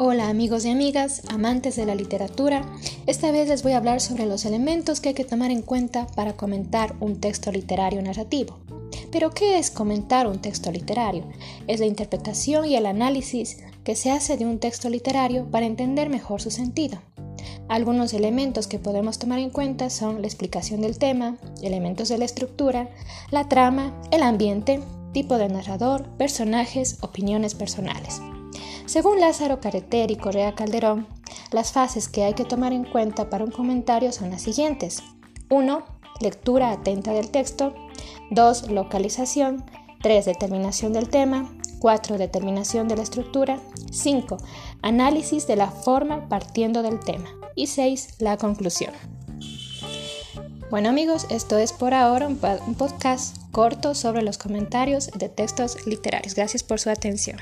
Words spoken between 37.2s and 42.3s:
texto. 2. Localización. 3. Determinación del tema. 4.